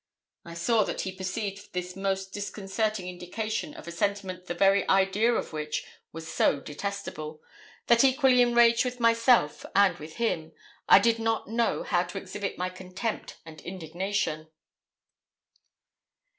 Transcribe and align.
I 0.43 0.55
saw 0.55 0.83
that 0.85 1.01
he 1.01 1.11
perceived 1.11 1.73
this 1.73 1.95
most 1.95 2.33
disconcerting 2.33 3.07
indication 3.07 3.75
of 3.75 3.87
a 3.87 3.91
sentiment 3.91 4.47
the 4.47 4.55
very 4.55 4.89
idea 4.89 5.31
of 5.31 5.53
which 5.53 5.85
was 6.11 6.27
so 6.27 6.59
detestable, 6.59 7.39
that, 7.85 8.03
equally 8.03 8.41
enraged 8.41 8.83
with 8.83 8.99
myself 8.99 9.63
and 9.75 9.95
with 9.99 10.15
him, 10.15 10.53
I 10.89 10.97
did 10.97 11.19
not 11.19 11.49
know 11.49 11.83
how 11.83 12.01
to 12.01 12.17
exhibit 12.17 12.57
my 12.57 12.71
contempt 12.71 13.37
and 13.45 13.61
indignation. 13.61 14.49